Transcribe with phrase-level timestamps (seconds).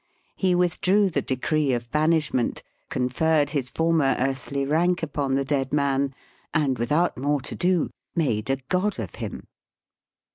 [0.35, 6.13] He withdrew the decree of banishment, conferred his former earthly rank upon the dead man^
[6.55, 9.43] and, without more to do, made a god of him.